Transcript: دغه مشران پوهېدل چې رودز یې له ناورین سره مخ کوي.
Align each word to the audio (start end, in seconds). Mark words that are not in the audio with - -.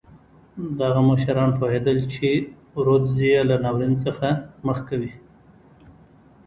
دغه 0.79 1.01
مشران 1.09 1.49
پوهېدل 1.59 1.97
چې 2.13 2.29
رودز 2.85 3.13
یې 3.29 3.39
له 3.49 3.55
ناورین 3.63 3.93
سره 4.03 4.29
مخ 4.65 4.77
کوي. 4.89 5.11